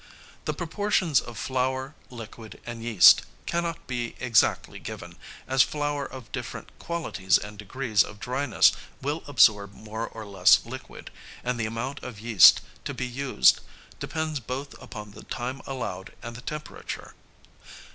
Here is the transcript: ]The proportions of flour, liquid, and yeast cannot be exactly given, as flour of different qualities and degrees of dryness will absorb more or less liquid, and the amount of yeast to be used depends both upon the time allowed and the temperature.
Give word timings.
]The 0.45 0.55
proportions 0.55 1.21
of 1.21 1.37
flour, 1.37 1.93
liquid, 2.09 2.59
and 2.65 2.81
yeast 2.81 3.21
cannot 3.45 3.85
be 3.85 4.15
exactly 4.19 4.79
given, 4.79 5.15
as 5.47 5.61
flour 5.61 6.03
of 6.07 6.31
different 6.31 6.71
qualities 6.79 7.37
and 7.37 7.55
degrees 7.55 8.01
of 8.01 8.19
dryness 8.19 8.71
will 8.99 9.21
absorb 9.27 9.73
more 9.73 10.07
or 10.09 10.25
less 10.25 10.65
liquid, 10.65 11.11
and 11.43 11.59
the 11.59 11.67
amount 11.67 12.01
of 12.03 12.19
yeast 12.19 12.61
to 12.85 12.95
be 12.95 13.05
used 13.05 13.59
depends 13.99 14.39
both 14.39 14.73
upon 14.81 15.11
the 15.11 15.21
time 15.21 15.61
allowed 15.67 16.13
and 16.23 16.35
the 16.35 16.41
temperature. 16.41 17.13